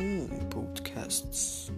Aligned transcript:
Podcasts. 0.00 1.70